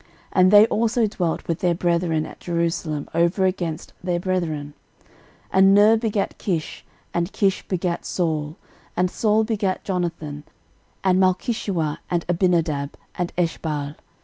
And 0.31 0.49
they 0.49 0.65
also 0.65 1.05
dwelt 1.05 1.47
with 1.47 1.59
their 1.59 1.75
brethren 1.75 2.25
at 2.25 2.39
Jerusalem, 2.39 3.07
over 3.13 3.45
against 3.45 3.93
their 4.03 4.19
brethren. 4.19 4.73
13:009:039 5.51 5.51
And 5.53 5.73
Ner 5.75 5.95
begat 5.95 6.37
Kish; 6.39 6.83
and 7.13 7.31
Kish 7.31 7.67
begat 7.67 8.03
Saul; 8.03 8.55
and 8.97 9.11
Saul 9.11 9.43
begat 9.43 9.83
Jonathan, 9.83 10.43
and 11.03 11.19
Malchishua, 11.19 11.99
and 12.09 12.25
Abinadab, 12.27 12.95
and 13.13 13.31
Eshbaal. 13.37 13.95